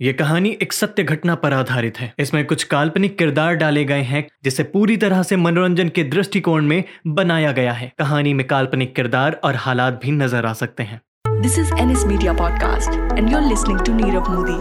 ये 0.00 0.12
कहानी 0.12 0.50
एक 0.62 0.72
सत्य 0.72 1.02
घटना 1.02 1.34
पर 1.34 1.52
आधारित 1.52 1.98
है 2.00 2.12
इसमें 2.18 2.44
कुछ 2.46 2.62
काल्पनिक 2.64 3.16
किरदार 3.18 3.54
डाले 3.54 3.84
गए 3.84 4.02
हैं 4.02 4.26
जिसे 4.44 4.62
पूरी 4.64 4.96
तरह 4.96 5.22
से 5.22 5.36
मनोरंजन 5.36 5.88
के 5.88 6.04
दृष्टिकोण 6.04 6.66
में 6.66 6.82
बनाया 7.06 7.50
गया 7.52 7.72
है 7.72 7.92
कहानी 7.98 8.32
में 8.34 8.46
काल्पनिक 8.46 8.94
किरदार 8.96 9.40
और 9.44 9.56
हालात 9.56 10.00
भी 10.04 10.12
नज़र 10.12 10.46
आ 10.46 10.52
सकते 10.62 10.82
हैं 10.82 11.00
This 11.42 11.58
is 11.58 11.70
NS 11.82 12.06
Media 12.06 12.32
Podcast, 12.34 12.96
and 13.12 13.30
you're 13.32 13.44
listening 13.44 13.84
to 13.84 13.92
Neerav 13.92 14.26
Modi. 14.32 14.56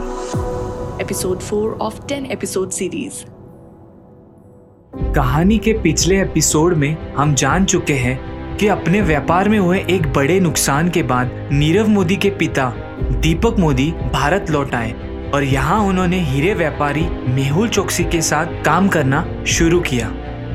Episode 1.03 1.41
4 1.43 1.73
of 1.87 1.97
10 2.07 2.29
episode 2.31 2.77
series. 2.81 3.23
कहानी 5.15 5.57
के 5.59 5.73
पिछले 5.81 6.21
एपिसोड 6.21 6.73
में 6.75 6.91
हम 7.15 7.33
जान 7.35 7.65
चुके 7.65 7.93
हैं 7.97 8.17
कि 8.57 8.67
अपने 8.69 9.01
व्यापार 9.01 9.49
में 9.49 9.59
हुए 9.59 9.85
एक 9.89 10.13
बड़े 10.13 10.39
नुकसान 10.39 10.89
के 10.89 11.03
बाद 11.09 11.49
नीरव 11.53 11.87
मोदी 11.89 12.15
के 12.17 12.29
पिता 12.39 12.73
दीपक 13.21 13.59
मोदी 13.59 13.91
भारत 14.13 14.49
लौट 14.51 14.73
आए 14.75 15.08
और 15.33 15.43
यहाँ 15.43 15.79
उन्होंने 15.79 16.19
हीरे 16.19 16.53
व्यापारी 16.53 17.01
मेहुल 17.33 17.69
चौकसी 17.69 18.03
के 18.03 18.21
साथ 18.21 18.63
काम 18.65 18.87
करना 18.87 19.23
शुरू 19.47 19.79
किया। 19.81 20.07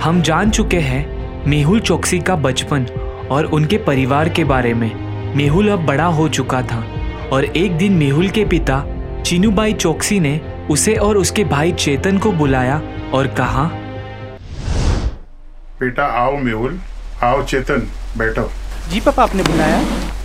हम 0.03 0.23
जान 0.23 0.51
चुके 0.51 0.79
हैं 0.81 1.47
मेहुल 1.47 1.81
चौकसी 1.81 2.19
का 2.21 2.37
बचपन 2.37 2.87
और 3.31 3.45
उनके 3.45 3.79
परिवार 3.79 4.29
के 4.29 4.45
बारे 4.45 4.75
में। 4.75 4.91
मेहुल 5.37 5.69
अब 5.69 5.85
बड़ा 5.87 6.07
हो 6.07 6.29
चुका 6.29 6.63
था 6.63 6.83
और 7.33 7.45
एक 7.45 7.77
दिन 7.79 7.93
मेहुल 7.93 8.29
के 8.29 8.45
पिता 8.45 8.85
चीनूबाई 9.27 9.73
चौकसी 9.73 10.21
ने 10.21 10.41
उसे 10.71 10.95
और 10.95 11.17
उसके 11.17 11.45
भाई 11.45 11.73
चेतन 11.73 12.19
को 12.19 12.33
बुलाया 12.33 12.81
और 13.15 13.27
कहा 13.39 13.65
बेटा 15.81 16.05
आओ 16.19 16.37
मेहुल 16.37 16.79
आओ 17.23 17.43
चेतन 17.45 17.89
बैठो। 18.19 18.51
जी 18.91 19.01
पापा 19.01 19.23
आपने 19.23 19.43
बुलाया? 19.43 19.83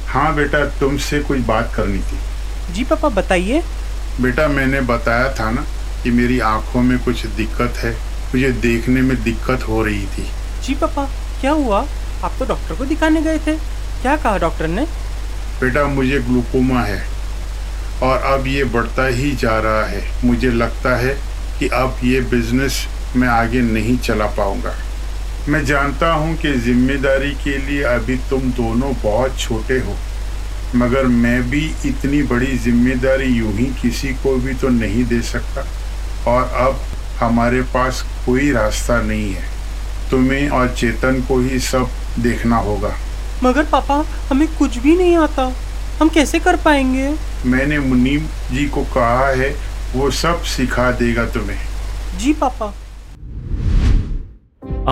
हाँ 0.08 0.34
बेटा 0.36 0.66
तुमसे 0.80 1.20
कुछ 1.20 1.40
बात 1.40 1.72
करनी 1.76 2.00
थी। 2.00 2.74
जी 2.74 2.84
पापा 2.84 3.10
बताइए। 3.10 3.62
बेटा 4.22 4.48
मैंने 4.48 4.82
बताया 4.82 5.34
था 5.34 5.50
ना 5.52 5.66
कि 6.04 6.12
मेरी 6.12 6.40
आँखों 6.40 6.82
में 6.82 6.98
कुछ 7.00 7.26
दिक्कत 7.36 7.78
है। 7.78 7.92
मुझे 8.34 8.52
देखने 8.62 9.02
में 9.02 9.22
दिक्कत 9.24 9.68
हो 9.68 9.84
रही 9.84 10.06
थी। 10.08 10.26
जी 10.64 10.76
पापा 10.76 11.06
क्या 11.42 11.52
हुआ? 11.52 11.80
आप 12.24 12.36
तो 12.40 12.46
डॉक्टर 12.46 12.76
को 12.76 12.86
दिखाने 12.86 13.22
गए 13.22 13.40
थे। 13.40 13.56
क्या 14.02 14.16
कहा 14.16 14.38
डॉक्टर 14.38 14.68
ने? 14.68 14.82
बेटा 15.62 15.86
मुझे 15.88 16.20
ग्लूकोमा 16.20 16.82
है 16.82 17.02
और 18.04 18.22
अब 18.34 18.48
ये 18.48 18.64
बढ़ता 18.64 19.06
ही 19.08 19.32
जा 19.36 19.58
रहा 19.60 19.84
है। 19.86 20.04
मुझे 20.26 20.52
लगता 20.52 20.96
है 20.96 21.16
कि 21.60 21.68
अब 21.68 22.00
ये 22.04 22.22
बिज़नेस 22.32 22.86
मैं 23.16 23.28
आगे 23.28 23.62
नहीं 23.62 23.98
चला 23.98 24.26
पाऊँगा। 24.38 24.76
मैं 25.50 25.64
जानता 25.66 26.12
हूँ 26.14 26.36
कि 26.38 26.54
ज़िम्मेदारी 26.60 27.32
के 27.44 27.58
लिए 27.58 27.84
अभी 27.84 28.18
तुम 28.30 28.52
दोनों 28.52 28.94
बहुत 29.04 29.40
छोटे 29.40 29.80
हो। 29.80 29.96
मगर 30.76 31.04
मैं 31.04 31.42
भी 31.50 31.66
इतनी 31.86 32.22
बड़ी 32.24 32.58
ज़िम्मेदारी 32.58 33.26
यूँ 33.26 33.54
ही 33.54 33.66
किसी 33.82 34.08
को 34.14 34.36
भी 34.38 34.54
तो 34.54 34.70
नहीं 34.70 35.06
दे 35.06 35.22
सकता। 35.22 35.66
और 36.32 36.44
अब 36.60 36.80
हमारे 37.20 37.62
पास 37.74 38.02
कोई 38.26 38.52
रास्ता 38.52 39.02
नहीं 39.02 39.34
है। 39.34 39.44
तुम्हें 40.12 40.50
और 40.50 40.70
चेतन 40.76 41.22
को 41.22 41.40
ही 41.40 41.60
सब 41.60 41.90
देखना 42.20 42.58
होगा। 42.58 42.94
मगर 43.44 43.64
पापा 43.64 44.04
हमें 44.30 44.48
कुछ 44.58 44.78
भी 44.78 44.96
नहीं 44.98 45.18
आता। 45.18 45.52
हम 46.00 46.10
कैसे 46.10 46.40
कर 46.40 46.56
पाएँगे? 46.56 47.14
मैंने 47.46 47.80
मुनीम 47.80 48.26
जी 48.52 48.66
को 48.68 48.84
कहा 48.94 49.30
है 49.30 49.50
वो 49.96 50.12
सब 50.12 50.42
सिखा 50.46 50.92
देगा 50.92 51.26
तुम्हें। 51.26 51.60
जी 52.20 52.34
पापा। 52.34 52.74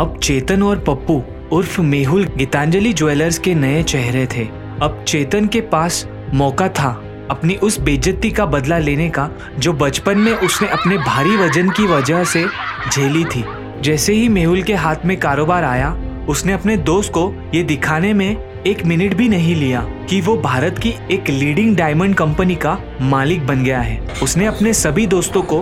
अब 0.02 0.20
चेतन 0.24 0.64
और 0.64 0.80
पप्पू 0.80 1.24
उर्फ़ 1.52 1.82
मेहुल 1.82 2.26
गीतांजलि 2.38 2.94
ज्वेलर्स 2.94 3.40
के 3.40 3.54
नए 3.56 3.84
चेहरे 3.84 4.26
थे। 4.28 4.44
अब 4.82 5.04
चेतन 5.08 5.48
के 5.48 5.62
पास 5.62 6.08
मौका 6.34 6.68
था 6.70 6.90
अपनी 7.32 7.56
उस 7.56 7.80
बेइज्जती 7.80 8.32
का 8.32 8.46
बदला 8.46 8.78
लेने 8.78 9.10
का, 9.10 9.30
जो 9.60 9.74
बचपन 9.74 10.18
में 10.18 10.32
उसने 10.34 10.68
अपने 10.68 10.98
भारी 10.98 11.36
वज़न 11.38 11.70
की 11.70 11.86
वजह 11.88 12.24
से 12.24 12.46
झेली 12.92 13.24
थी। 13.26 13.44
जैसे 13.82 14.14
ही 14.14 14.30
मेहुल 14.30 14.62
के 14.64 14.74
हाथ 14.74 14.96
में 15.06 15.16
कारोबार 15.20 15.64
आया, 15.64 15.90
उसने 16.30 16.54
अपने 16.54 16.78
दोस्त 16.78 17.12
को 17.12 17.34
ये 17.56 17.64
दिखाने 17.64 18.14
में 18.14 18.64
एक 18.68 18.86
मिनट 18.86 19.14
भी 19.14 19.30
नहीं 19.30 19.56
लिया 19.56 19.82
कि 20.10 20.22
वो 20.22 20.38
भारत 20.38 20.80
की 20.80 20.94
एक 21.12 21.30
लीडिंग 21.30 21.76
डायमंड 21.78 22.16
कंपनी 22.16 22.56
का 22.56 22.78
मालिक 23.02 23.48
बन 23.48 23.64
गया 23.64 23.80
है। 23.80 24.00
उसने 24.24 24.46
अपने 24.46 24.74
सभी 24.74 25.08
दोस्तों 25.08 25.42
को 25.42 25.62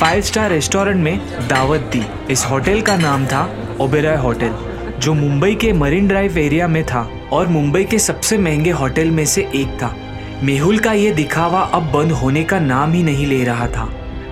फाइव 0.00 0.20
स्टार 0.20 0.50
रेस्टोरेंट 0.50 0.96
में 0.96 1.18
दावत 1.48 1.80
दी। 1.92 2.02
इस 2.30 2.44
होटल 2.44 2.80
का 2.80 2.96
नाम 2.96 3.26
था 3.26 3.48
ओबेरॉय 3.80 4.16
होटल, 4.16 4.54
जो 4.98 5.14
मुंबई 5.14 5.54
के 5.54 5.72
मरीन 5.72 6.08
ड्राइव 6.08 6.38
एरिया 6.38 6.68
में 6.68 6.84
था। 6.86 7.08
और 7.32 7.48
मुंबई 7.48 7.84
के 7.84 7.98
सबसे 7.98 8.38
महँगे 8.38 8.70
होटल 8.70 9.10
में 9.10 9.24
से 9.26 9.42
एक 9.54 9.76
था। 9.82 9.94
मेहुल 10.42 10.78
का 10.78 10.92
ये 10.92 11.12
दिखावा 11.12 11.60
अब 11.60 11.90
बंद 11.92 12.12
होने 12.12 12.42
का 12.44 12.58
नाम 12.60 12.92
ही 12.92 13.02
नहीं 13.02 13.26
ले 13.26 13.42
रहा 13.44 13.68
था। 13.68 13.88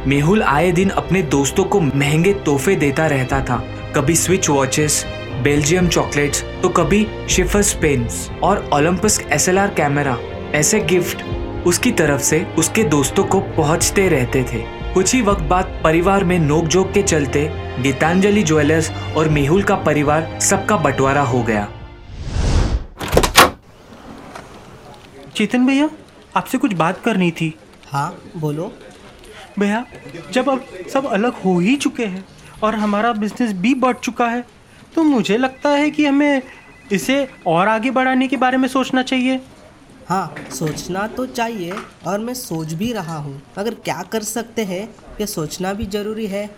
मेहुल 0.07 0.43
आए 0.43 0.73
दिन 0.73 0.89
अपने 0.89 1.23
दोस्तों 1.23 1.65
को 1.65 1.81
महँगे 1.81 2.33
तोहफे 2.35 2.77
देता 2.77 3.07
रहता 3.07 3.41
था। 3.41 3.57
कभी 3.97 4.17
स्विच 4.17 4.49
वॉचेस 4.51 5.05
बेल्जियम 5.43 5.89
चॉकलेट्स 5.89 6.45
तो 6.63 6.69
कभी 6.69 7.07
शिफर्स 7.29 7.73
पेन्स 7.75 8.31
और 8.43 8.69
ओलंपस 8.75 9.21
एसएलआर 9.33 9.69
कैमरा 9.69 10.17
ऐसे 10.55 10.81
गिफ्ट 10.81 11.25
उसकी 11.67 11.91
तरफ़ 11.93 12.21
से 12.21 12.45
उसके 12.59 12.85
दोस्तों 12.85 13.25
को 13.25 13.41
पहुँचते 13.57 14.09
रहते 14.09 14.43
थे। 14.43 14.65
कुछ 14.95 15.15
ही 15.15 15.21
वक्त 15.23 15.43
बाद 15.43 15.81
परिवार 15.85 16.25
में 16.25 16.39
नोकझोंक 16.39 16.93
के 16.93 17.03
चलते 17.03 17.49
गीतांजलि 17.81 18.43
ज्वेलर्स 18.43 18.91
और 19.17 19.29
मेहुल 19.29 19.63
का 19.63 19.75
परिवार 19.77 20.39
सबका 20.41 20.77
बंटवारा 20.77 21.23
हो 21.23 21.43
गया। 21.43 21.69
चेतन 25.41 25.67
भैया 25.67 25.89
आपसे 26.37 26.59
कुछ 26.59 26.73
बात 26.75 27.01
करनी 27.01 27.31
थी। 27.31 27.53
हाँ 27.89 28.23
बोलो। 28.37 28.65
भैया 29.59 29.85
जब 30.33 30.49
अब 30.51 30.65
सब 30.93 31.07
अलग 31.09 31.35
हो 31.35 31.59
ही 31.59 31.77
चुके 31.77 32.07
हैं 32.07 32.25
और 32.63 32.75
हमारा 32.75 33.13
बिज़नेस 33.15 33.53
भी 33.63 33.73
बढ़ 33.77 33.97
चुका 33.97 34.27
है 34.29 34.45
तो 34.95 35.03
मुझे 35.05 35.37
लगता 35.39 35.71
है 35.71 35.91
कि 35.91 36.07
हमें 36.07 36.43
इसे 36.93 37.17
और 37.47 37.69
आगे 37.69 37.91
बढ़ाने 37.91 38.29
के 38.29 38.37
बारे 38.37 38.57
में 38.57 38.69
सोचना 38.69 39.03
चाहिए। 39.03 39.41
हाँ 40.09 40.35
सोचना 40.53 41.07
तो 41.09 41.27
चाहिए 41.29 41.73
और 42.07 42.19
मैं 42.19 42.35
सोच 42.35 42.73
भी 42.75 42.93
रहा 42.93 43.17
हूँ। 43.17 43.41
अगर 43.59 43.75
क्या 43.85 44.03
कर 44.13 44.23
सकते 44.25 44.65
हैं 44.65 44.83
ये 45.21 45.27
सोचना 45.29 45.73
भी 45.73 45.87
ज़रूरी 45.89 46.27
है। 46.27 46.49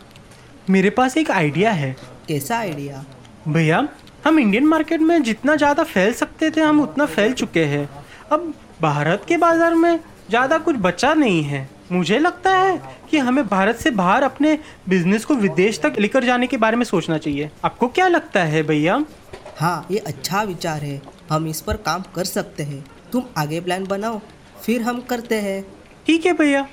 मेरे 0.70 0.91
पास 0.91 1.16
एक 1.16 1.31
आइडिया 1.31 1.72
है। 1.72 1.97
कैसा 2.28 2.59
आइडिया 2.59 3.04
भैया 3.49 3.88
हम 4.25 4.38
इंडियन 4.38 4.66
मार्केट 4.66 5.00
में 5.03 5.22
जितना 5.22 5.56
ज़्यादा 5.56 5.82
फैल 5.84 6.12
सकते 6.14 6.50
थे 6.50 6.60
हम 6.60 6.81
उतना 6.82 7.06
फैल 7.09 7.32
चुके 7.34 7.64
हैं। 7.66 7.88
अब 8.32 8.53
भारत 8.82 9.25
के 9.28 9.37
बाज़ार 9.37 9.75
में 9.75 9.98
ज़्यादा 10.28 10.59
कुछ 10.59 10.76
बचा 10.81 11.12
नहीं 11.15 11.43
है। 11.44 11.69
मुझे 11.93 12.19
लगता 12.19 12.50
है 12.50 12.81
कि 13.10 13.19
हमें 13.19 13.47
भारत 13.48 13.76
से 13.76 13.91
बाहर 13.93 14.22
अपने 14.22 14.59
बिज़नेस 14.88 15.25
को 15.25 15.34
विदेश 15.37 15.81
तक 15.81 15.98
लेकर 16.00 16.25
जाने 16.25 16.47
के 16.47 16.56
बारे 16.56 16.76
में 16.76 16.84
सोचना 16.84 17.19
चाहिए। 17.19 17.50
आपको 17.65 17.88
क्या 17.88 18.06
लगता 18.09 18.44
है 18.44 18.62
भैया? 18.62 19.03
हाँ 19.59 19.87
ये 19.91 19.98
अच्छा 19.98 20.43
विचार 20.43 20.82
है। 20.82 21.00
हम 21.31 21.47
इस 21.48 21.60
पर 21.60 21.76
काम 21.87 22.04
कर 22.15 22.25
सकते 22.25 22.62
हैं। 22.62 22.84
तुम 23.12 23.25
आगे 23.38 23.60
प्लान 23.60 23.84
बनाओ 23.87 24.20
फिर 24.62 24.82
हम 24.82 25.00
करते 25.10 25.41
हैं। 25.41 25.62
ठीक 26.06 26.26
है 26.26 26.32
भैया। 26.32 26.66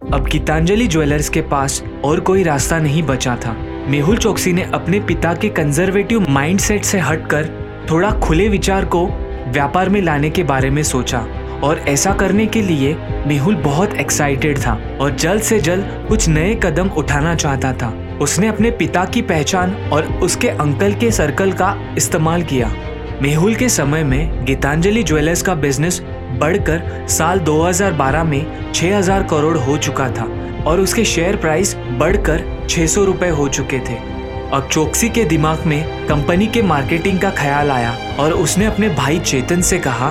अब 0.00 0.28
गीतांजलि 0.32 0.86
ज्वेलर्स 0.86 1.28
के 1.28 1.40
पास 1.48 1.82
और 2.04 2.20
कोई 2.22 2.42
रास्ता 2.42 2.78
नहीं 2.80 3.02
बचा 3.04 3.36
था। 3.36 3.52
मेहुल 3.88 4.18
चौकसी 4.18 4.52
ने 4.52 4.62
अपने 4.74 5.00
पिता 5.06 5.34
के 5.34 5.48
कंजर्वेटिव 5.50 6.28
माइंडसेट 6.30 6.84
से 6.84 6.98
हटकर 7.00 7.58
थोड़ा 7.90 8.10
खुले 8.20 8.48
विचार 8.48 8.84
को 8.84 9.06
व्यापार 9.50 9.88
में 9.88 10.00
लाने 10.02 10.30
के 10.30 10.42
बारे 10.42 10.70
में 10.70 10.82
सोचा 10.82 11.18
और 11.64 11.78
ऐसा 11.88 12.12
करने 12.12 12.46
के 12.46 12.62
लिए 12.62 12.94
मेहुल 13.26 13.54
बहुत 13.54 13.94
एक्साइटेड 13.94 14.58
था 14.58 14.72
और 15.00 15.10
जल्द 15.10 15.42
से 15.42 15.60
जल्द 15.60 16.06
कुछ 16.08 16.28
नए 16.28 16.54
कदम 16.54 16.88
उठाना 16.88 17.34
चाहता 17.34 17.72
था। 17.72 17.88
उसने 18.22 18.48
अपने 18.48 18.70
पिता 18.70 19.04
की 19.04 19.22
पहचान 19.22 19.74
और 19.92 20.06
उसके 20.22 20.48
अंकल 20.48 20.94
के 20.94 21.10
सर्कल 21.10 21.52
का 21.52 21.94
इस्तेमाल 21.96 22.42
किया। 22.42 22.74
मेहुल 23.22 23.54
के 23.54 23.68
समय 23.68 24.04
में 24.04 24.44
गीतांजलि 24.44 25.02
ज्वेलर्स 25.02 25.42
का 25.42 25.54
बिज़नेस 25.54 26.00
बढ़कर 26.40 27.06
साल 27.08 27.40
2012 27.40 28.24
में 28.24 28.72
6000 28.72 29.22
करोड़ 29.22 29.56
हो 29.56 29.76
चुका 29.76 30.08
था 30.10 30.24
और 30.66 30.80
उसके 30.80 31.04
शेयर 31.04 31.36
प्राइस 31.36 31.76
बढ़कर 31.76 32.44
600 32.68 33.04
रुपए 33.04 33.28
हो 33.28 33.48
चुके 33.48 33.78
थे। 33.78 34.19
अब 34.54 34.68
चौकसी 34.68 35.08
के 35.08 35.24
दिमाग 35.24 35.64
में 35.66 36.06
कंपनी 36.06 36.46
के 36.46 36.62
मार्केटिंग 36.62 37.20
का 37.20 37.30
ख्याल 37.30 37.70
आया 37.70 38.16
और 38.20 38.32
उसने 38.32 38.64
अपने 38.66 38.88
भाई 38.88 39.18
चेतन 39.20 39.60
से 39.62 39.78
कहा 39.78 40.10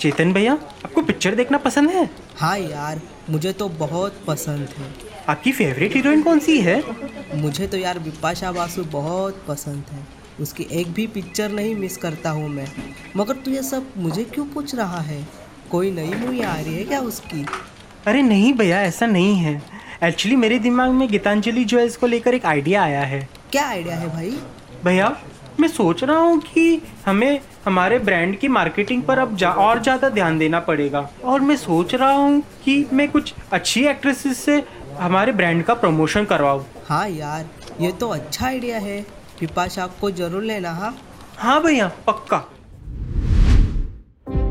चेतन 0.00 0.32
भैया 0.32 0.52
आपको 0.84 1.02
पिक्चर 1.02 1.34
देखना 1.34 1.58
पसंद 1.58 1.90
है? 1.90 2.08
हाँ 2.36 2.58
यार 2.58 3.00
मुझे 3.30 3.52
तो 3.52 3.68
बहुत 3.68 4.20
पसंद 4.26 4.68
है। 4.78 4.86
आपकी 5.28 5.52
फेवरेट 5.52 5.94
हीरोइन 5.94 6.22
कौन 6.22 6.38
सी 6.38 6.58
है? 6.60 6.82
मुझे 7.34 7.66
तो 7.66 7.76
यार 7.76 7.98
बिपाशा 7.98 8.52
बासु 8.52 8.84
बहुत 8.84 9.44
पसंद 9.48 9.84
है। 9.92 10.06
उसकी 10.40 10.66
एक 10.72 10.92
भी 10.92 11.06
पिक्चर 11.06 11.50
नहीं 11.50 11.74
मिस 11.74 11.96
करता 11.96 12.30
हूँ 12.30 12.48
मैं। 12.48 12.66
मगर 13.16 13.34
तू 13.34 13.50
ये 13.50 13.62
सब 13.62 13.92
मुझे 13.96 14.24
क्यों 14.24 14.46
पूछ 14.46 14.74
रहा 14.74 15.00
है? 15.00 15.26
कोई 15.70 15.90
नई 15.90 16.14
मूवी 16.14 16.40
आ 16.40 16.54
रही 16.54 16.74
है 16.74 16.84
क्या 16.84 17.00
उसकी? 17.00 17.46
अरे 18.06 18.22
नहीं 18.22 18.52
भैया 18.52 18.82
ऐसा 18.82 19.06
नहीं 19.06 19.36
है। 19.36 19.69
एक्चुअली 20.02 20.36
मेरे 20.36 20.58
दिमाग 20.58 20.90
में 20.90 21.08
गीतांजलि 21.08 21.64
ज्वेल्स 21.64 21.96
को 21.96 22.06
लेकर 22.06 22.34
एक 22.34 22.44
आइडिया 22.46 22.82
आया 22.82 23.00
है। 23.00 23.18
क्या 23.52 23.64
आइडिया 23.68 23.94
है 23.96 24.08
भाई? 24.08 24.30
भैया 24.84 25.16
मैं 25.60 25.68
सोच 25.68 26.02
रहा 26.04 26.18
हूँ 26.18 26.38
कि 26.42 26.80
हमें 27.06 27.40
हमारे 27.64 27.98
ब्रांड 27.98 28.38
की 28.38 28.48
मार्केटिंग 28.48 29.02
पर 29.02 29.18
अब 29.18 29.34
जा, 29.36 29.50
और 29.50 29.82
ज़्यादा 29.82 30.08
ध्यान 30.08 30.38
देना 30.38 30.60
पड़ेगा। 30.60 31.08
और 31.24 31.40
मैं 31.40 31.56
सोच 31.56 31.94
रहा 31.94 32.12
हूँ 32.12 32.40
कि 32.64 32.86
मैं 32.92 33.08
कुछ 33.10 33.32
अच्छी 33.52 33.84
एक्ट्रेसेस 33.86 34.38
से 34.38 34.62
हमारे 34.98 35.32
ब्रांड 35.32 35.62
का 35.64 35.74
प्रमोशन 35.74 36.24
करवाऊँ। 36.24 36.64
हाँ 36.88 37.08
यार 37.08 37.44
ये 37.80 37.90
तो 37.92 38.08
अच्छा 38.08 38.46
आइडिया 38.46 38.78
है। 38.78 39.00
पिपाशा 39.40 39.82
आपको 39.82 40.10
ज़रूर 40.12 40.42
लेना 40.42 40.70
हाँ? 40.72 40.94
हाँ 41.38 41.62
भैया 41.62 41.90
पक्का। 42.06 42.44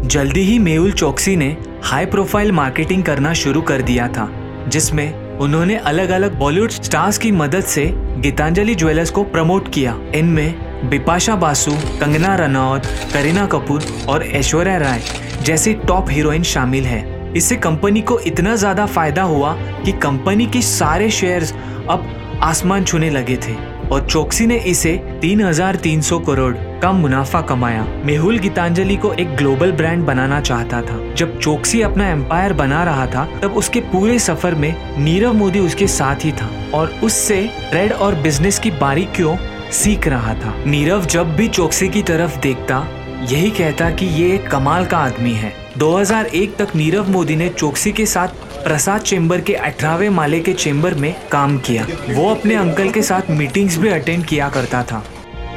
जल्दी 0.07 0.41
ही 0.41 0.59
मेहुल 0.59 0.91
चौकसी 0.91 1.35
ने 1.35 1.49
हाई 1.83 2.05
प्रोफ़ाइल 2.07 2.51
मार्केटिंग 2.51 3.03
करना 3.03 3.33
शुरू 3.35 3.61
कर 3.63 3.81
दिया 3.81 4.07
था 4.09 4.29
जिसमें 4.67 5.28
उन्होंने 5.41 5.75
अलग 5.77 6.09
अलग 6.09 6.37
बॉलीवुड 6.39 6.71
स्टार्स 6.71 7.17
की 7.17 7.31
मदद 7.31 7.63
से 7.63 7.85
गीतांजलि 8.21 8.73
ज्वेलर्स 8.75 9.09
को 9.09 9.23
प्रमोट 9.25 9.71
किया। 9.73 9.95
इनमें 10.15 10.89
बिपाशा 10.89 11.35
बासु, 11.35 11.71
कंगना 11.99 12.35
रनौत, 12.35 12.85
करीना 13.13 13.45
कपूर 13.45 13.83
और 14.09 14.23
ऐश्वर्या 14.23 14.77
राय 14.77 15.01
जैसी 15.43 15.73
टॉप 15.87 16.09
हीरोइन 16.09 16.43
शामिल 16.43 16.85
है। 16.85 17.33
इससे 17.33 17.55
कंपनी 17.57 18.01
को 18.01 18.19
इतना 18.19 18.55
ज़्यादा 18.55 18.85
फ़ायदा 18.87 19.23
हुआ 19.23 19.53
कि 19.85 19.91
कंपनी 19.99 20.45
के 20.47 20.61
सारे 20.61 21.09
शेयर्स 21.11 21.53
अब 21.89 22.39
आसमान 22.43 22.83
छूने 22.83 23.09
लगे 23.09 23.37
थे। 23.37 23.55
और 23.91 24.05
चौकसी 24.07 24.45
ने 24.47 24.57
इसे 24.57 24.95
3,300 25.21 26.19
करोड़ 26.19 26.53
का 26.81 26.91
मुनाफा 26.91 27.41
कमाया। 27.41 27.83
मेहुल 28.05 28.37
गीतांजलि 28.39 28.95
को 28.95 29.13
एक 29.13 29.35
ग्लोबल 29.35 29.71
ब्रांड 29.71 30.05
बनाना 30.05 30.41
चाहता 30.41 30.81
था। 30.81 31.13
जब 31.13 31.39
चौकसी 31.39 31.81
अपना 31.81 32.09
एम्पायर 32.09 32.53
बना 32.53 32.83
रहा 32.83 33.05
था 33.05 33.25
तब 33.41 33.57
उसके 33.57 33.79
पूरे 33.91 34.19
सफ़र 34.19 34.55
में 34.55 34.99
नीरव 34.99 35.33
मोदी 35.33 35.59
उसके 35.59 35.87
साथ 35.87 36.25
ही 36.25 36.31
था 36.31 36.49
और 36.73 36.93
उससे 37.03 37.41
ट्रेड 37.69 37.93
और 37.93 38.15
बिज़नेस 38.15 38.59
की 38.59 38.71
बारीकियों 38.71 39.35
सीख 39.71 40.07
रहा 40.07 40.33
था। 40.33 40.53
नीरव 40.65 41.05
जब 41.05 41.35
भी 41.35 41.47
चौकसी 41.47 41.89
की 41.89 42.03
तरफ़ 42.03 42.39
देखता 42.39 42.85
यही 43.21 43.49
कहता 43.51 43.89
कि 43.89 44.05
ये 44.05 44.33
एक 44.35 44.47
कमाल 44.47 44.85
का 44.85 44.97
आदमी 44.97 45.31
है। 45.31 45.51
2001 45.77 46.55
तक 46.55 46.75
नीरव 46.75 47.09
मोदी 47.09 47.35
ने 47.35 47.49
चौकसी 47.49 47.91
के 47.91 48.05
साथ 48.05 48.27
प्रसाद 48.63 49.01
चेंबर 49.01 49.41
के 49.41 49.53
अठारहवें 49.53 50.09
माले 50.09 50.39
के 50.39 50.53
चेंबर 50.53 50.93
में 50.93 51.13
काम 51.31 51.57
किया। 51.57 51.85
वो 52.09 52.29
अपने 52.31 52.55
अंकल 52.55 52.89
के 52.89 53.01
साथ 53.01 53.29
मीटिंग्स 53.29 53.77
भी 53.77 53.89
अटेंड 53.89 54.25
किया 54.25 54.49
करता 54.49 54.83
था। 54.83 55.03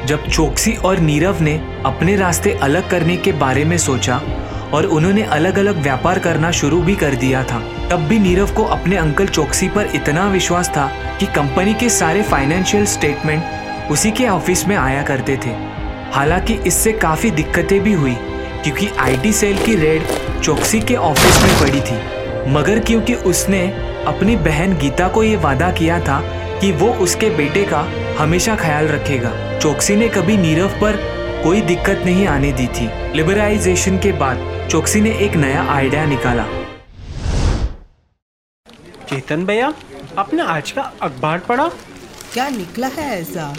जब 0.05 0.27
चौकसी 0.27 0.73
और 0.75 0.99
नीरव 0.99 1.41
ने 1.41 1.55
अपने 1.85 2.15
रास्ते 2.15 2.51
अलग 2.51 2.89
करने 2.89 3.17
के 3.17 3.31
बारे 3.31 3.65
में 3.65 3.77
सोचा 3.77 4.21
और 4.73 4.85
उन्होंने 4.85 5.23
अलग 5.23 5.57
अलग 5.57 5.81
व्यापार 5.83 6.19
करना 6.19 6.51
शुरू 6.51 6.81
भी 6.81 6.95
कर 6.95 7.15
दिया 7.15 7.43
था, 7.43 7.59
तब 7.89 7.99
भी 7.99 8.19
नीरव 8.19 8.53
को 8.53 8.63
अपने 8.63 8.95
अंकल 8.95 9.27
चौकसी 9.27 9.69
पर 9.69 9.85
इतना 9.85 10.27
विश्वास 10.27 10.69
था 10.69 10.87
कि 11.19 11.25
कंपनी 11.25 11.73
के 11.73 11.89
सारे 11.89 12.21
फाइनेंशियल 12.21 12.85
स्टेटमेंट 12.85 13.91
उसी 13.91 14.11
के 14.11 14.27
ऑफ़िस 14.27 14.67
में 14.67 14.75
आया 14.75 15.03
करते 15.03 15.37
थे। 15.37 15.55
हालाँकि 16.11 16.53
इससे 16.67 16.91
काफ़ी 16.91 17.31
दिक्कतें 17.31 17.79
भी 17.79 17.93
हुई, 17.93 18.15
क्योंकि 18.63 18.89
आईटी 18.99 19.33
सेल 19.33 19.57
की 19.57 19.75
रेड 19.75 20.03
चौकसी 20.41 20.79
के 20.79 20.95
ऑफ़िस 20.95 21.41
में 21.43 21.59
पड़ी 21.59 21.81
थी। 21.81 22.22
मगर 22.47 22.79
क्योंकि 22.79 23.13
उसने 23.13 23.61
अपनी 24.07 24.35
बहन 24.35 24.77
गीता 24.77 25.07
को 25.07 25.23
ये 25.23 25.35
वादा 25.35 25.71
किया 25.71 25.99
था 25.99 26.19
कि 26.59 26.71
वो 26.71 26.87
उसके 26.93 27.29
बेटे 27.29 27.63
का 27.63 27.79
हमेशा 28.17 28.55
ख्याल 28.55 28.87
रखेगा। 28.87 29.31
चौकसी 29.59 29.95
ने 29.95 30.07
कभी 30.09 30.37
नीरव 30.37 30.79
पर 30.81 30.97
कोई 31.43 31.61
दिक्कत 31.61 32.01
नहीं 32.05 32.27
आने 32.27 32.51
दी 32.51 32.67
थी। 32.67 32.87
लिबरलाइजेशन 33.15 33.97
के 33.97 34.11
बाद 34.11 34.67
चौकसी 34.71 35.01
ने 35.01 35.11
एक 35.17 35.35
नया 35.35 35.63
आइडिया 35.63 36.05
निकाला। 36.05 36.45
चेतन 39.09 39.45
भैया 39.45 39.73
आपने 40.17 40.41
आज 40.41 40.71
का 40.71 40.81
अखबार 41.01 41.39
पढ़ा? 41.39 41.67
क्या 42.33 42.49
निकला 42.49 42.87
है 42.87 43.09
ऐसा? 43.21 43.53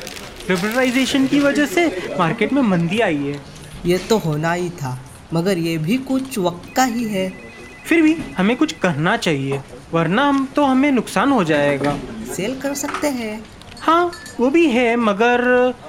लिबरलाइजेशन 0.50 1.26
की 1.26 1.40
वजह 1.40 1.66
से 1.66 1.86
मार्केट 2.18 2.52
में 2.52 2.62
मंदी 2.62 3.00
आई 3.00 3.16
है। 3.16 3.40
ये 3.86 3.98
तो 3.98 4.18
होना 4.18 4.52
ही 4.52 4.68
था 4.70 4.98
मगर 5.34 5.58
ये 5.58 5.76
भी 5.78 5.96
कुछ 5.98 6.38
वक्त 6.38 6.72
का 6.76 6.84
ही 6.84 7.04
है। 7.04 7.43
फिर 7.84 8.02
भी 8.02 8.16
हमें 8.36 8.56
कुछ 8.56 8.72
करना 8.78 9.16
चाहिए 9.18 9.60
वरना 9.92 10.22
हम 10.24 10.46
तो 10.56 10.64
हमें 10.64 10.90
नुकसान 10.92 11.32
हो 11.32 11.42
जाएगा। 11.44 11.96
सेल 12.34 12.58
कर 12.60 12.74
सकते 12.74 13.08
हैं। 13.10 13.42
हाँ 13.80 14.10
वो 14.40 14.48
भी 14.50 14.66
है 14.68 14.94
मगर 14.96 15.42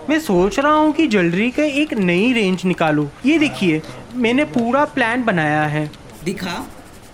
मैं 0.10 0.20
सोच 0.20 0.60
रहा 0.60 0.74
हूँ 0.74 0.92
कि 0.94 1.08
ज्वेलरी 1.08 1.50
का 1.52 1.64
एक 1.64 1.94
नई 1.94 2.32
रेंज 2.34 2.66
निकालूं। 2.66 3.08
ये 3.26 3.38
देखिए 3.40 3.82
मैंने 4.16 4.46
पूरा 4.48 4.84
प्लान 4.88 5.24
बनाया 5.26 5.64
है। 5.66 5.90
दिखा। 6.24 6.66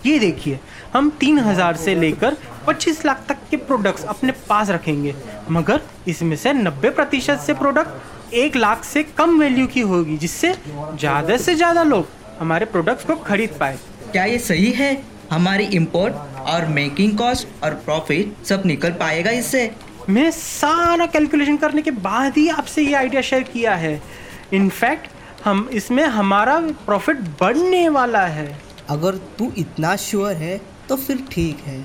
ये 0.05 0.17
देखिए 0.19 0.59
हम 0.93 1.09
तीन 1.19 1.37
हज़ार 1.39 1.75
से 1.75 1.95
लेकर 1.95 2.37
पच्चीस 2.67 3.03
लाख 3.05 3.23
तक 3.29 3.37
के 3.51 3.57
प्रोडक्ट्स 3.59 4.05
अपने 4.05 4.31
पास 4.49 4.69
रखेंगे 4.69 5.13
मगर 5.51 5.81
इसमें 6.07 6.35
से 6.35 6.53
नब्बे 6.53 6.89
प्रतिशत 6.89 7.39
से 7.39 7.53
प्रोडक्ट 7.53 8.33
एक 8.33 8.55
लाख 8.55 8.83
से 8.83 9.03
कम 9.17 9.39
वैल्यू 9.39 9.67
की 9.67 9.81
होगी 9.83 10.17
जिससे 10.17 10.53
ज़्यादा 10.73 11.37
से 11.37 11.55
ज़्यादा 11.55 11.83
लोग 11.83 12.07
हमारे 12.39 12.65
प्रोडक्ट्स 12.65 13.05
को 13.05 13.15
खरीद 13.23 13.55
पाए। 13.59 13.77
क्या 14.11 14.23
ये 14.25 14.37
सही 14.39 14.71
है? 14.71 14.91
हमारी 15.31 15.63
इम्पोर्ट 15.75 16.13
और 16.49 16.65
मेकिंग 16.67 17.17
कॉस्ट 17.17 17.63
और 17.63 17.73
प्रॉफिट 17.85 18.45
सब 18.45 18.63
निकल 18.65 18.91
पाएगा 18.99 19.31
इससे। 19.31 19.69
मैं 20.09 20.29
सारा 20.31 21.05
कैलकुलेशन 21.05 21.57
करने 21.57 21.81
के 21.81 21.91
बाद 21.91 22.37
ही 22.37 22.47
आपसे 22.49 22.81
ये 22.81 22.93
आइडिया 22.93 23.21
शेयर 23.21 23.43
किया 23.43 23.75
है। 23.75 24.01
इनफैक्ट 24.53 25.07
हम 25.45 25.67
इसमें 25.73 26.03
हमारा 26.05 26.59
प्रॉफिट 26.85 27.19
बढ़ने 27.39 27.87
वाला 27.89 28.25
है। 28.27 28.47
अगर 28.89 29.15
तू 29.37 29.51
इतना 29.57 29.95
श्योर 29.95 30.33
है 30.33 30.59
तो 30.89 30.95
फिर 30.97 31.23
ठीक 31.31 31.63
है। 31.65 31.79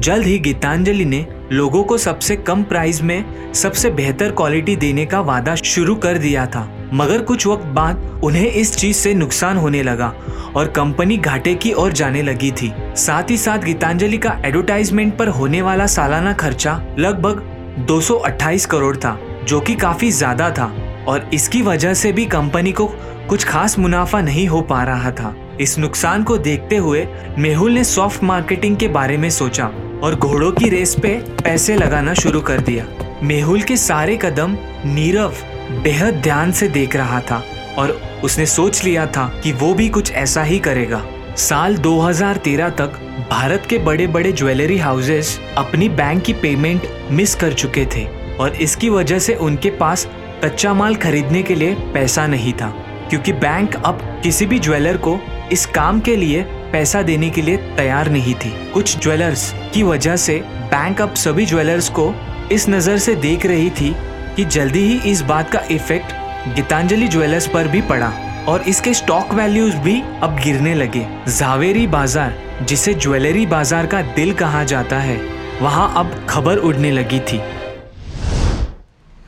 जल्द 0.00 0.26
ही 0.26 0.38
गीतांजलि 0.38 1.04
ने 1.04 1.26
लोगों 1.52 1.82
को 1.84 1.98
सबसे 1.98 2.36
कम 2.36 2.62
प्राइस 2.64 3.02
में 3.02 3.52
सबसे 3.54 3.90
बेहतर 3.92 4.32
क्वालिटी 4.32 4.76
देने 4.76 5.06
का 5.06 5.20
वादा 5.22 5.54
शुरू 5.54 5.94
कर 5.96 6.18
दिया 6.18 6.46
था। 6.46 6.64
मगर 6.94 7.22
कुछ 7.22 7.46
वक्त 7.46 7.64
बाद 7.66 8.20
उन्हें 8.24 8.46
इस 8.46 8.76
चीज़ 8.76 8.96
से 8.96 9.12
नुकसान 9.14 9.56
होने 9.56 9.82
लगा 9.82 10.12
और 10.56 10.68
कंपनी 10.68 11.16
घाटे 11.16 11.54
की 11.54 11.72
ओर 11.72 11.92
जाने 11.92 12.22
लगी 12.22 12.50
थी। 12.52 12.72
साथ 12.96 13.30
ही 13.30 13.36
साथ 13.36 13.58
गीतांजलि 13.58 14.18
का 14.18 14.36
एडवर्टाइजमेंट 14.44 15.16
पर 15.18 15.28
होने 15.28 15.62
वाला 15.62 15.86
सालाना 15.86 16.32
खर्चा 16.32 16.74
लगभग 16.98 17.42
228 17.88 18.66
करोड़ 18.66 18.96
था, 18.96 19.18
जो 19.44 19.60
कि 19.60 19.74
काफ़ी 19.74 20.10
ज़्यादा 20.10 20.50
था 20.50 20.72
और 21.08 21.28
इसकी 21.34 21.62
वजह 21.62 21.94
से 21.94 22.12
भी 22.12 22.26
कंपनी 22.26 22.72
को 22.72 22.86
कुछ 23.28 23.44
खास 23.44 23.78
मुनाफा 23.78 24.20
नहीं 24.20 24.46
हो 24.48 24.60
पा 24.62 24.82
रहा 24.82 25.10
था। 25.10 25.34
इस 25.60 25.78
नुकसान 25.78 26.22
को 26.22 26.36
देखते 26.38 26.76
हुए 26.76 27.06
मेहुल 27.38 27.72
ने 27.72 27.82
सॉफ्ट 27.84 28.22
मार्केटिंग 28.22 28.76
के 28.76 28.88
बारे 28.88 29.16
में 29.16 29.28
सोचा 29.30 29.66
और 30.02 30.14
घोड़ों 30.14 30.52
की 30.52 30.68
रेस 30.68 30.94
पे 30.94 31.14
पैसे 31.42 31.76
लगाना 31.76 32.14
शुरू 32.14 32.40
कर 32.40 32.60
दिया। 32.60 32.86
मेहुल 33.22 33.62
के 33.62 33.76
सारे 33.76 34.16
कदम 34.22 34.56
नीरव 34.86 35.34
बेहद 35.72 36.14
ध्यान 36.14 36.52
से 36.52 36.68
देख 36.68 36.96
रहा 36.96 37.20
था 37.20 37.42
और 37.78 37.90
उसने 38.24 38.46
सोच 38.46 38.82
लिया 38.84 39.06
था 39.06 39.26
कि 39.44 39.52
वो 39.52 39.72
भी 39.74 39.88
कुछ 39.88 40.12
ऐसा 40.12 40.42
ही 40.42 40.58
करेगा। 40.58 41.02
साल 41.38 41.76
2013 41.76 42.70
तक 42.70 43.00
भारत 43.30 43.66
के 43.70 43.78
बड़े 43.78 44.06
बड़े 44.06 44.32
ज्वेलरी 44.32 44.76
हाउसेस 44.78 45.38
अपनी 45.56 45.88
बैंक 45.90 46.22
की 46.22 46.32
पेमेंट 46.32 46.88
मिस 47.10 47.34
कर 47.34 47.52
चुके 47.52 47.86
थे 47.86 48.06
और 48.36 48.56
इसकी 48.56 48.88
वजह 48.88 49.18
से 49.18 49.34
उनके 49.34 49.70
पास 49.70 50.06
कच्चा 50.44 50.74
माल 50.74 50.96
खरीदने 50.96 51.42
के 51.42 51.54
लिए 51.54 51.74
पैसा 51.94 52.26
नहीं 52.26 52.52
था, 52.52 52.68
क्योंकि 53.10 53.32
बैंक 53.32 53.74
अब 53.76 53.98
किसी 54.22 54.46
भी 54.46 54.58
ज्वेलर 54.58 54.96
को 54.96 55.18
इस 55.52 55.66
काम 55.66 56.00
के 56.00 56.16
लिए 56.16 56.42
पैसा 56.72 57.02
देने 57.02 57.30
के 57.30 57.42
लिए 57.42 57.56
तैयार 57.76 58.08
नहीं 58.10 58.34
थी। 58.34 58.52
कुछ 58.72 58.98
ज्वेलर्स 58.98 59.52
की 59.74 59.82
वजह 59.82 60.16
से 60.16 60.38
बैंक 60.70 61.00
अब 61.00 61.14
सभी 61.14 61.46
ज्वेलर्स 61.46 61.88
को 61.88 62.12
इस 62.52 62.68
नज़र 62.68 62.98
से 62.98 63.14
देख 63.16 63.46
रही 63.46 63.70
थी 63.70 63.94
कि 64.36 64.44
जल्दी 64.46 64.80
ही 64.80 65.10
इस 65.10 65.20
बात 65.22 65.50
का 65.50 65.60
इफ़ेक्ट 65.70 66.12
गीतांजलि 66.56 67.08
ज्वेलर्स 67.08 67.46
पर 67.48 67.68
भी 67.68 67.80
पड़ा 67.82 68.12
और 68.48 68.62
इसके 68.68 68.94
स्टॉक 68.94 69.32
वैल्यूज़ 69.34 69.76
भी 69.76 70.00
अब 70.22 70.36
गिरने 70.36 70.74
लगे। 70.74 71.06
जावेरी 71.28 71.86
बाज़ार 71.86 72.34
जिसे 72.62 72.94
ज्वेलरी 72.96 73.46
बाज़ार 73.46 73.86
का 73.86 74.02
दिल 74.14 74.32
कहा 74.34 74.64
जाता 74.64 74.98
है 74.98 75.16
वहाँ 75.60 75.92
अब 75.96 76.14
खबर 76.30 76.58
उड़ने 76.58 76.90
लगी 76.90 77.20
थी। 77.22 77.40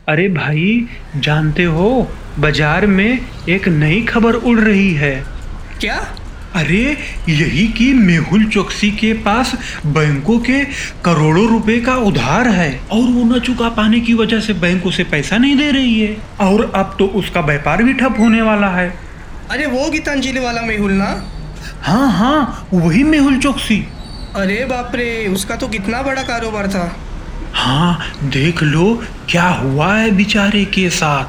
अरे 0.09 0.29
भाई 0.31 0.87
जानते 1.17 1.65
हो 1.65 1.89
बाज़ार 2.39 2.87
में 2.87 3.19
एक 3.49 3.69
नई 3.69 4.03
खबर 4.05 4.35
उड़ 4.35 4.59
रही 4.61 4.93
है। 4.95 5.15
क्या? 5.81 5.99
अरे 6.57 6.83
यही 7.29 7.67
कि 7.69 7.93
मेहुल 7.95 8.45
चौकसी 8.45 8.91
के 8.91 9.13
पास 9.25 9.53
बैंकों 9.87 10.39
के 10.39 10.59
करोड़ों 11.05 11.47
रुपए 11.49 11.81
का 11.81 11.95
उधार 12.03 12.49
है 12.49 12.71
और 12.93 13.09
वो 13.09 13.25
न 13.25 13.41
चुका 13.41 13.69
पाने 13.69 14.01
की 14.01 14.15
वजह 14.15 14.41
से 14.41 14.53
बैंक 14.55 14.87
उसे 14.87 15.05
पैसा 15.05 15.39
नहीं 15.39 15.57
दे 15.57 15.71
रही 15.71 16.01
है। 16.01 16.17
और 16.41 16.71
अब 16.75 16.97
तो 16.99 17.07
उसका 17.15 17.41
व्यापार 17.41 17.83
भी 17.83 17.95
ठप 17.95 18.17
होने 18.19 18.43
वाला 18.43 18.69
है। 18.69 18.89
अरे 19.51 19.67
वो 19.67 19.91
गीतांजलि 19.91 20.41
वाला 20.41 20.63
मेहुल 20.63 20.93
ना? 20.93 21.11
हाँ 21.83 22.11
हाँ 22.13 22.69
वही 22.73 23.03
मेहुल 23.05 23.39
चौकसी। 23.39 23.79
अरे 24.37 24.65
बाप 24.65 24.93
रे 24.95 25.27
उसका 25.27 25.57
तो 25.57 25.69
कितना 25.69 26.03
बड़ा 26.03 26.23
कारोबार 26.23 26.69
था। 26.69 26.97
हाँ 27.55 28.13
देख 28.25 28.63
लो 28.63 29.03
क्या 29.29 29.49
हुआ 29.53 29.95
है 29.97 30.11
बेचारे 30.11 30.65
के 30.65 30.89
साथ। 30.91 31.25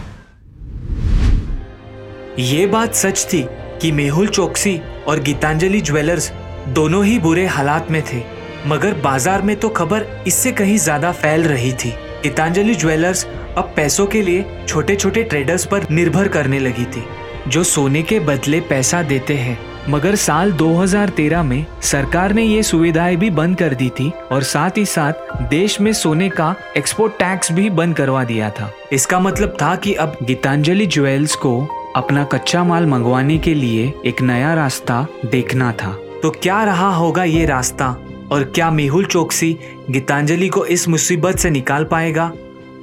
ये 2.39 2.65
बात 2.67 2.96
सच 2.96 3.25
थी। 3.25 3.48
कि 3.81 3.91
मेहुल 3.91 4.27
चौकसी 4.27 4.79
और 5.07 5.19
गीतांजलि 5.19 5.81
ज्वेलर्स 5.81 6.31
दोनों 6.69 7.03
ही 7.05 7.17
बुरे 7.19 7.46
हालात 7.46 7.91
में 7.91 8.01
थे, 8.03 8.22
मगर 8.67 8.93
बाज़ार 8.93 9.41
में 9.41 9.55
तो 9.55 9.69
खबर 9.69 10.05
इससे 10.27 10.51
कहीं 10.51 10.77
ज़्यादा 10.77 11.12
फैल 11.12 11.43
रही 11.43 11.72
थी। 11.74 11.89
गीतांजलि 12.24 12.75
ज्वेलर्स 12.75 13.25
अब 13.57 13.72
पैसों 13.75 14.05
के 14.07 14.22
लिए 14.22 14.46
छोटे 14.67 14.96
छोटे 14.96 15.24
ट्रेडर्स 15.24 15.65
पर 15.65 15.89
निर्भर 15.91 16.27
करने 16.27 16.60
लगी 16.60 16.86
थी, 16.86 17.03
जो 17.48 17.63
सोने 17.65 18.01
के 18.03 18.19
बदले 18.22 18.60
पैसा 18.62 19.01
देते 19.03 19.36
हैं। 19.36 19.57
मगर 19.89 20.15
साल 20.15 20.51
2013 20.51 21.43
में 21.43 21.65
सरकार 21.84 22.34
ने 22.34 22.43
ये 22.43 22.63
सुविधाएँ 22.63 23.15
भी 23.17 23.29
बंद 23.29 23.57
कर 23.57 23.74
दी 23.74 23.89
थी 23.89 24.12
और 24.31 24.43
साथ 24.43 24.77
ही 24.77 24.86
साथ 24.86 25.43
देश 25.50 25.79
में 25.81 25.91
सोने 25.93 26.29
का 26.29 26.53
एक्सपोर्ट 26.77 27.13
टैक्स 27.19 27.51
भी 27.51 27.69
बंद 27.72 27.96
करवा 27.96 28.24
दिया 28.24 28.50
था। 28.50 28.72
इसका 28.93 29.19
मतलब 29.19 29.57
था 29.62 29.75
कि 29.75 29.93
अब 29.96 30.17
गीतांजलि 30.24 30.86
ज्वेल्स 30.88 31.36
को 31.36 31.55
अपना 31.98 32.24
कच्चा 32.32 32.63
माल 32.63 32.86
मंगवाने 32.86 33.38
के 33.46 33.54
लिए 33.54 33.86
एक 34.06 34.22
नया 34.22 34.54
रास्ता 34.54 35.06
देखना 35.32 35.72
था 35.82 35.92
तो 36.24 36.30
क्या 36.44 36.63
रहा 36.63 36.89
होगा 36.96 37.24
ये 37.24 37.46
रास्ता 37.46 37.88
और 38.32 38.44
क्या 38.56 38.70
मेहुल 38.72 39.06
चौकसी 39.06 39.51
गीतांजलि 39.92 40.50
को 40.50 40.66
इस 40.75 40.88
मुसीबत 40.88 41.38
से 41.39 41.50
निकाल 41.50 41.86
पाएगा 41.92 42.32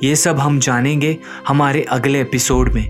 ये 0.03 0.17
सब 0.17 0.39
हम 0.39 0.59
जानेंगे 0.59 1.17
हमारे 1.49 1.83
अगले 1.97 2.21
एपिसोड 2.21 2.73
में 2.75 2.87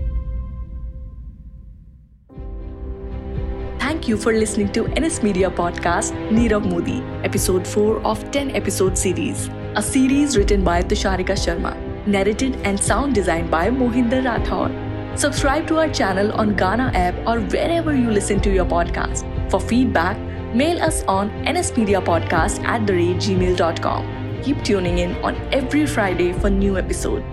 Thank 3.79 4.07
you 4.09 4.17
for 4.17 4.33
listening 4.33 4.71
to 4.77 4.85
NS 5.01 5.19
Media 5.27 5.51
Podcast 5.59 6.17
Nirav 6.31 6.65
Modi, 6.71 6.97
episode 7.29 7.67
4 7.67 8.01
of 8.13 8.25
10 8.31 8.51
episode 8.61 8.97
series. 8.97 9.45
A 9.75 9.83
series 9.83 10.37
written 10.37 10.63
by 10.63 10.81
Tusharika 10.83 11.37
Sharma, 11.45 11.75
narrated 12.07 12.59
and 12.63 12.83
sound 12.89 13.15
designed 13.15 13.51
by 13.51 13.63
Mohinder 13.69 14.25
Rathor. 14.25 14.84
Subscribe 15.15 15.65
to 15.67 15.77
our 15.77 15.89
channel 15.89 16.31
on 16.33 16.55
Ghana 16.55 16.91
app 16.93 17.15
or 17.25 17.39
wherever 17.39 17.95
you 17.95 18.11
listen 18.11 18.41
to 18.41 18.51
your 18.51 18.65
podcast. 18.65 19.23
For 19.49 19.59
feedback, 19.59 20.17
mail 20.53 20.81
us 20.81 21.03
on 21.07 21.29
nsmediapodcast 21.45 22.63
at 22.65 22.85
the 22.85 22.93
rate 22.93 23.17
gmail.com. 23.17 24.41
Keep 24.43 24.63
tuning 24.63 24.99
in 24.99 25.15
on 25.23 25.35
every 25.53 25.85
Friday 25.85 26.33
for 26.33 26.49
new 26.49 26.77
episode. 26.77 27.23